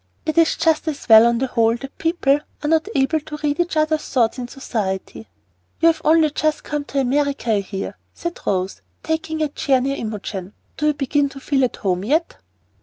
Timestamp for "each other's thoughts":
3.59-4.39